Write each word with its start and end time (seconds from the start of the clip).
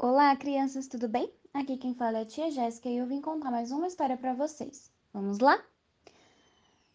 Olá, 0.00 0.36
crianças, 0.36 0.86
tudo 0.86 1.08
bem? 1.08 1.28
Aqui 1.52 1.76
quem 1.76 1.92
fala 1.92 2.18
é 2.18 2.22
a 2.22 2.24
tia 2.24 2.52
Jéssica 2.52 2.88
e 2.88 2.98
eu 2.98 3.06
vim 3.08 3.20
contar 3.20 3.50
mais 3.50 3.72
uma 3.72 3.88
história 3.88 4.16
para 4.16 4.32
vocês. 4.32 4.92
Vamos 5.12 5.40
lá? 5.40 5.60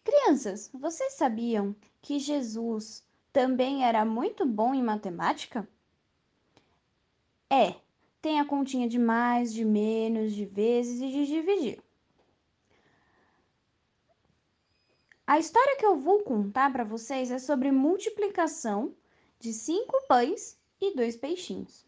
Crianças, 0.02 0.70
vocês 0.72 1.12
sabiam 1.12 1.76
que 2.00 2.18
Jesus 2.18 3.04
também 3.30 3.84
era 3.84 4.06
muito 4.06 4.46
bom 4.46 4.74
em 4.74 4.82
matemática? 4.82 5.68
É, 7.50 7.74
tem 8.22 8.40
a 8.40 8.44
continha 8.46 8.88
de 8.88 8.98
mais, 8.98 9.52
de 9.52 9.66
menos, 9.66 10.32
de 10.32 10.46
vezes 10.46 11.02
e 11.02 11.10
de 11.10 11.26
dividir. 11.26 11.82
A 15.26 15.38
história 15.38 15.76
que 15.76 15.84
eu 15.84 15.98
vou 15.98 16.22
contar 16.22 16.72
para 16.72 16.84
vocês 16.84 17.30
é 17.30 17.38
sobre 17.38 17.70
multiplicação 17.70 18.94
de 19.38 19.52
cinco 19.52 19.94
pães 20.08 20.58
e 20.80 20.96
dois 20.96 21.14
peixinhos. 21.16 21.84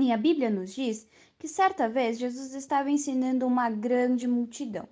E 0.00 0.12
a 0.12 0.16
Bíblia 0.16 0.48
nos 0.48 0.74
diz 0.74 1.08
que 1.38 1.48
certa 1.48 1.88
vez 1.88 2.18
Jesus 2.18 2.54
estava 2.54 2.88
ensinando 2.88 3.46
uma 3.46 3.68
grande 3.68 4.28
multidão. 4.28 4.88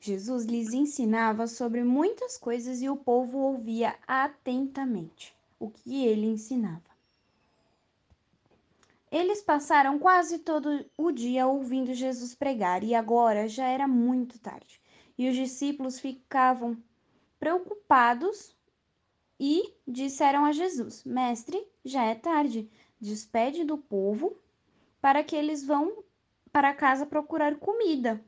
Jesus 0.00 0.44
lhes 0.44 0.72
ensinava 0.72 1.46
sobre 1.46 1.84
muitas 1.84 2.36
coisas 2.36 2.82
e 2.82 2.88
o 2.88 2.96
povo 2.96 3.38
ouvia 3.38 3.96
atentamente 4.08 5.36
o 5.58 5.70
que 5.70 6.04
ele 6.04 6.26
ensinava. 6.26 6.90
Eles 9.10 9.42
passaram 9.42 9.98
quase 9.98 10.38
todo 10.38 10.84
o 10.96 11.12
dia 11.12 11.46
ouvindo 11.46 11.92
Jesus 11.92 12.34
pregar 12.34 12.82
e 12.82 12.94
agora 12.94 13.46
já 13.46 13.66
era 13.66 13.86
muito 13.86 14.38
tarde. 14.38 14.80
E 15.18 15.28
os 15.28 15.36
discípulos 15.36 16.00
ficavam 16.00 16.76
preocupados 17.38 18.56
e 19.38 19.74
disseram 19.86 20.44
a 20.44 20.52
Jesus: 20.52 21.04
Mestre, 21.04 21.60
já 21.84 22.04
é 22.04 22.14
tarde, 22.14 22.70
despede 23.00 23.64
do 23.64 23.78
povo 23.78 24.36
para 25.00 25.24
que 25.24 25.34
eles 25.34 25.64
vão 25.64 26.04
para 26.52 26.74
casa 26.74 27.06
procurar 27.06 27.56
comida. 27.56 28.22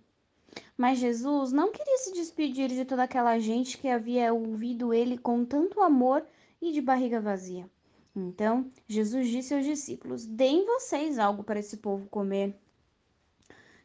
Mas 0.76 0.98
Jesus 0.98 1.52
não 1.52 1.70
queria 1.70 1.98
se 1.98 2.12
despedir 2.12 2.68
de 2.68 2.84
toda 2.84 3.02
aquela 3.02 3.38
gente 3.38 3.78
que 3.78 3.88
havia 3.88 4.32
ouvido 4.32 4.92
ele 4.92 5.18
com 5.18 5.44
tanto 5.44 5.80
amor 5.80 6.24
e 6.60 6.72
de 6.72 6.80
barriga 6.80 7.20
vazia. 7.20 7.68
Então, 8.14 8.70
Jesus 8.86 9.28
disse 9.28 9.54
aos 9.54 9.64
discípulos: 9.64 10.26
Deem 10.26 10.66
vocês 10.66 11.18
algo 11.18 11.42
para 11.42 11.60
esse 11.60 11.78
povo 11.78 12.06
comer. 12.08 12.54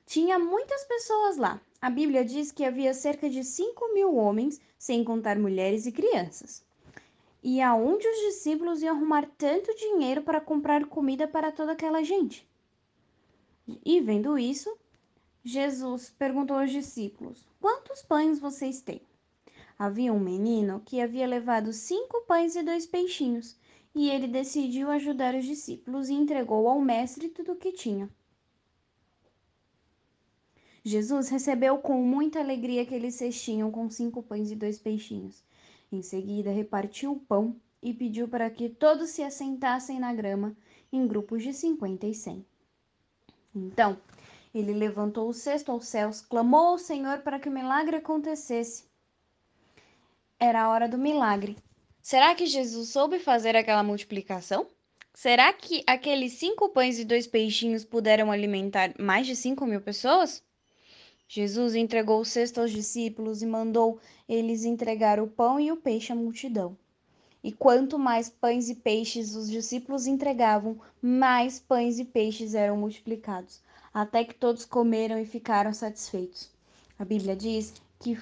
Tinha 0.05 0.37
muitas 0.37 0.83
pessoas 0.85 1.37
lá. 1.37 1.61
A 1.81 1.89
Bíblia 1.89 2.25
diz 2.25 2.51
que 2.51 2.65
havia 2.65 2.93
cerca 2.93 3.29
de 3.29 3.43
5 3.43 3.93
mil 3.93 4.15
homens, 4.15 4.59
sem 4.77 5.03
contar 5.03 5.37
mulheres 5.37 5.85
e 5.85 5.91
crianças. 5.91 6.65
E 7.43 7.61
aonde 7.61 8.07
os 8.07 8.19
discípulos 8.33 8.81
iam 8.81 8.95
arrumar 8.95 9.29
tanto 9.37 9.75
dinheiro 9.75 10.21
para 10.23 10.41
comprar 10.41 10.85
comida 10.85 11.27
para 11.27 11.51
toda 11.51 11.71
aquela 11.73 12.03
gente? 12.03 12.47
E 13.85 14.01
vendo 14.01 14.37
isso, 14.37 14.75
Jesus 15.43 16.09
perguntou 16.17 16.57
aos 16.57 16.71
discípulos: 16.71 17.47
Quantos 17.59 18.01
pães 18.01 18.39
vocês 18.39 18.81
têm? 18.81 19.01
Havia 19.77 20.11
um 20.11 20.19
menino 20.19 20.81
que 20.85 20.99
havia 20.99 21.27
levado 21.27 21.71
cinco 21.71 22.21
pães 22.21 22.55
e 22.55 22.63
dois 22.63 22.85
peixinhos, 22.87 23.55
e 23.93 24.09
ele 24.09 24.27
decidiu 24.27 24.89
ajudar 24.89 25.35
os 25.35 25.45
discípulos 25.45 26.09
e 26.09 26.13
entregou 26.13 26.67
ao 26.67 26.81
mestre 26.81 27.29
tudo 27.29 27.53
o 27.53 27.55
que 27.55 27.71
tinha. 27.71 28.09
Jesus 30.83 31.29
recebeu 31.29 31.77
com 31.79 32.01
muita 32.01 32.39
alegria 32.39 32.81
aquele 32.81 33.11
cestinho 33.11 33.69
com 33.71 33.89
cinco 33.89 34.23
pães 34.23 34.49
e 34.49 34.55
dois 34.55 34.79
peixinhos. 34.79 35.43
Em 35.91 36.01
seguida, 36.01 36.51
repartiu 36.51 37.13
o 37.13 37.19
pão 37.19 37.55
e 37.81 37.93
pediu 37.93 38.27
para 38.27 38.49
que 38.49 38.67
todos 38.67 39.09
se 39.09 39.23
assentassem 39.23 39.99
na 39.99 40.13
grama, 40.13 40.55
em 40.91 41.07
grupos 41.07 41.43
de 41.43 41.53
cinquenta 41.53 42.05
e 42.05 42.13
cem. 42.13 42.45
Então, 43.55 43.97
ele 44.53 44.73
levantou 44.73 45.29
o 45.29 45.33
cesto 45.33 45.71
aos 45.71 45.87
céus, 45.87 46.21
clamou 46.21 46.67
ao 46.67 46.77
Senhor 46.77 47.19
para 47.19 47.39
que 47.39 47.49
o 47.49 47.51
milagre 47.51 47.97
acontecesse. 47.97 48.85
Era 50.39 50.63
a 50.63 50.69
hora 50.69 50.87
do 50.87 50.97
milagre. 50.97 51.57
Será 52.01 52.33
que 52.35 52.45
Jesus 52.45 52.89
soube 52.89 53.19
fazer 53.19 53.55
aquela 53.55 53.83
multiplicação? 53.83 54.67
Será 55.13 55.51
que 55.51 55.83
aqueles 55.87 56.33
cinco 56.33 56.69
pães 56.69 56.99
e 56.99 57.05
dois 57.05 57.25
peixinhos 57.25 57.83
puderam 57.83 58.31
alimentar 58.31 58.93
mais 58.99 59.25
de 59.25 59.35
cinco 59.35 59.65
mil 59.65 59.81
pessoas? 59.81 60.43
Jesus 61.29 61.75
entregou 61.75 62.21
o 62.21 62.25
cesto 62.25 62.61
aos 62.61 62.71
discípulos 62.71 63.41
e 63.41 63.45
mandou 63.45 63.99
eles 64.29 64.63
entregar 64.63 65.19
o 65.19 65.27
pão 65.27 65.59
e 65.59 65.69
o 65.69 65.75
peixe 65.75 66.13
à 66.13 66.15
multidão. 66.15 66.77
E 67.43 67.51
quanto 67.51 67.99
mais 67.99 68.29
pães 68.29 68.69
e 68.69 68.75
peixes 68.75 69.35
os 69.35 69.49
discípulos 69.49 70.07
entregavam, 70.07 70.79
mais 71.01 71.59
pães 71.59 71.99
e 71.99 72.05
peixes 72.05 72.55
eram 72.55 72.77
multiplicados, 72.77 73.61
até 73.93 74.23
que 74.23 74.33
todos 74.33 74.63
comeram 74.63 75.19
e 75.19 75.25
ficaram 75.25 75.73
satisfeitos. 75.73 76.49
A 76.97 77.03
Bíblia 77.03 77.35
diz 77.35 77.73
que, 77.99 78.17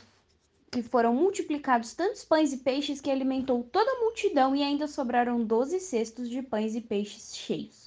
que 0.72 0.82
foram 0.82 1.14
multiplicados 1.14 1.94
tantos 1.94 2.26
pães 2.26 2.54
e 2.54 2.58
peixes 2.58 3.00
que 3.00 3.12
alimentou 3.12 3.64
toda 3.72 3.90
a 3.90 4.00
multidão 4.00 4.56
e 4.56 4.64
ainda 4.64 4.88
sobraram 4.88 5.44
doze 5.46 5.80
cestos 5.80 6.28
de 6.28 6.42
pães 6.42 6.76
e 6.76 6.82
peixes 6.82 7.36
cheios. 7.36 7.85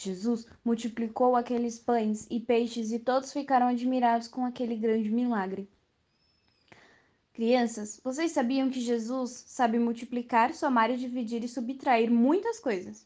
Jesus 0.00 0.46
multiplicou 0.64 1.34
aqueles 1.34 1.76
pães 1.76 2.24
e 2.30 2.38
peixes 2.38 2.92
e 2.92 3.00
todos 3.00 3.32
ficaram 3.32 3.66
admirados 3.66 4.28
com 4.28 4.44
aquele 4.46 4.76
grande 4.76 5.10
milagre. 5.10 5.68
Crianças, 7.32 8.00
vocês 8.04 8.30
sabiam 8.30 8.70
que 8.70 8.80
Jesus 8.80 9.44
sabe 9.48 9.76
multiplicar, 9.76 10.54
somar 10.54 10.88
e 10.92 10.96
dividir 10.96 11.42
e 11.42 11.48
subtrair 11.48 12.08
muitas 12.12 12.60
coisas? 12.60 13.04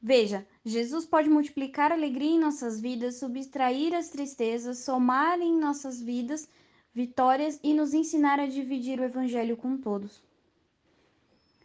Veja, 0.00 0.46
Jesus 0.64 1.04
pode 1.04 1.28
multiplicar 1.28 1.92
alegria 1.92 2.30
em 2.30 2.40
nossas 2.40 2.80
vidas, 2.80 3.18
subtrair 3.18 3.94
as 3.94 4.08
tristezas, 4.08 4.78
somar 4.78 5.38
em 5.38 5.54
nossas 5.60 6.00
vidas 6.00 6.48
vitórias 6.94 7.60
e 7.62 7.74
nos 7.74 7.92
ensinar 7.92 8.40
a 8.40 8.46
dividir 8.46 8.98
o 8.98 9.04
evangelho 9.04 9.54
com 9.54 9.76
todos. 9.76 10.22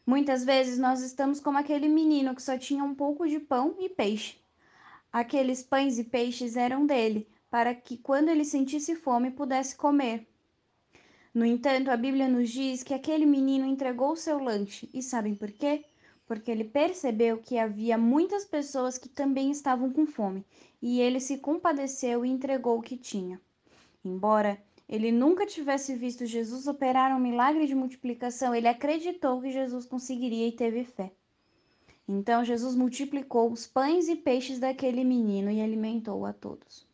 Muitas 0.05 0.45
vezes 0.45 0.77
nós 0.77 1.01
estamos 1.01 1.39
como 1.39 1.57
aquele 1.57 1.89
menino 1.89 2.35
que 2.35 2.41
só 2.41 2.57
tinha 2.57 2.83
um 2.83 2.93
pouco 2.93 3.27
de 3.27 3.39
pão 3.39 3.75
e 3.79 3.89
peixe. 3.89 4.37
Aqueles 5.11 5.63
pães 5.63 5.97
e 5.97 6.03
peixes 6.03 6.55
eram 6.55 6.85
dele, 6.85 7.27
para 7.49 7.73
que 7.73 7.97
quando 7.97 8.29
ele 8.29 8.45
sentisse 8.45 8.95
fome 8.95 9.31
pudesse 9.31 9.75
comer. 9.75 10.27
No 11.33 11.43
entanto, 11.43 11.89
a 11.89 11.97
Bíblia 11.97 12.27
nos 12.27 12.49
diz 12.49 12.83
que 12.83 12.93
aquele 12.93 13.25
menino 13.25 13.65
entregou 13.65 14.11
o 14.11 14.15
seu 14.15 14.37
lanche. 14.37 14.89
E 14.93 15.01
sabem 15.01 15.33
por 15.33 15.51
quê? 15.51 15.83
Porque 16.27 16.51
ele 16.51 16.63
percebeu 16.63 17.39
que 17.39 17.57
havia 17.57 17.97
muitas 17.97 18.45
pessoas 18.45 18.97
que 18.97 19.09
também 19.09 19.49
estavam 19.49 19.91
com 19.91 20.05
fome, 20.05 20.45
e 20.81 21.01
ele 21.01 21.19
se 21.19 21.37
compadeceu 21.39 22.23
e 22.23 22.29
entregou 22.29 22.77
o 22.77 22.81
que 22.81 22.95
tinha. 22.95 23.41
Embora 24.03 24.61
ele 24.87 25.11
nunca 25.11 25.45
tivesse 25.45 25.95
visto 25.95 26.25
Jesus 26.25 26.67
operar 26.67 27.15
um 27.15 27.19
milagre 27.19 27.65
de 27.65 27.73
multiplicação, 27.73 28.53
ele 28.53 28.67
acreditou 28.67 29.41
que 29.41 29.51
Jesus 29.51 29.85
conseguiria 29.85 30.47
e 30.47 30.51
teve 30.51 30.83
fé. 30.83 31.11
Então 32.07 32.45
Jesus 32.45 32.75
multiplicou 32.75 33.51
os 33.51 33.65
pães 33.65 34.07
e 34.07 34.15
peixes 34.15 34.59
daquele 34.59 35.03
menino 35.03 35.49
e 35.49 35.59
alimentou 35.59 36.25
a 36.25 36.31
todos. 36.31 36.87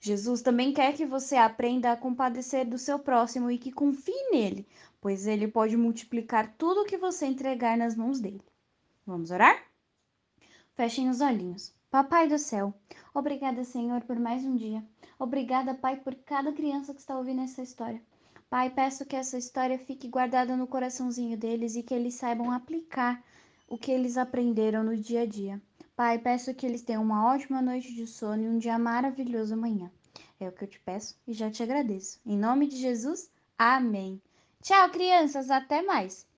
Jesus 0.00 0.40
também 0.40 0.72
quer 0.72 0.94
que 0.94 1.04
você 1.04 1.36
aprenda 1.36 1.92
a 1.92 1.96
compadecer 1.96 2.64
do 2.64 2.78
seu 2.78 2.98
próximo 2.98 3.50
e 3.50 3.58
que 3.58 3.72
confie 3.72 4.30
nele, 4.30 4.66
pois 5.00 5.26
ele 5.26 5.48
pode 5.48 5.76
multiplicar 5.76 6.54
tudo 6.56 6.82
o 6.82 6.86
que 6.86 6.96
você 6.96 7.26
entregar 7.26 7.76
nas 7.76 7.96
mãos 7.96 8.20
dele. 8.20 8.40
Vamos 9.04 9.30
orar? 9.30 9.62
Fechem 10.74 11.10
os 11.10 11.20
olhinhos. 11.20 11.74
Papai 11.90 12.28
do 12.28 12.38
céu, 12.38 12.72
obrigada, 13.12 13.64
Senhor, 13.64 14.02
por 14.02 14.16
mais 14.16 14.44
um 14.44 14.54
dia. 14.54 14.80
Obrigada, 15.18 15.74
Pai, 15.74 15.96
por 15.96 16.14
cada 16.14 16.52
criança 16.52 16.94
que 16.94 17.00
está 17.00 17.18
ouvindo 17.18 17.40
essa 17.40 17.62
história. 17.62 18.00
Pai, 18.48 18.70
peço 18.70 19.04
que 19.04 19.16
essa 19.16 19.36
história 19.36 19.76
fique 19.76 20.06
guardada 20.06 20.56
no 20.56 20.68
coraçãozinho 20.68 21.36
deles 21.36 21.74
e 21.74 21.82
que 21.82 21.92
eles 21.92 22.14
saibam 22.14 22.52
aplicar 22.52 23.20
o 23.68 23.76
que 23.76 23.90
eles 23.90 24.16
aprenderam 24.16 24.84
no 24.84 24.96
dia 24.96 25.22
a 25.22 25.26
dia. 25.26 25.60
Pai, 25.96 26.16
peço 26.20 26.54
que 26.54 26.64
eles 26.64 26.82
tenham 26.82 27.02
uma 27.02 27.26
ótima 27.26 27.60
noite 27.60 27.92
de 27.92 28.06
sono 28.06 28.44
e 28.44 28.48
um 28.48 28.58
dia 28.58 28.78
maravilhoso 28.78 29.54
amanhã. 29.54 29.90
É 30.38 30.48
o 30.48 30.52
que 30.52 30.62
eu 30.62 30.68
te 30.68 30.78
peço 30.78 31.18
e 31.26 31.32
já 31.32 31.50
te 31.50 31.60
agradeço. 31.60 32.20
Em 32.24 32.38
nome 32.38 32.68
de 32.68 32.76
Jesus, 32.76 33.28
amém. 33.58 34.22
Tchau, 34.62 34.90
crianças, 34.90 35.50
até 35.50 35.82
mais. 35.82 36.24